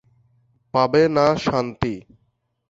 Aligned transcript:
পাবে 0.73 1.03
না 1.15 1.25
শান্তি। 1.45 1.93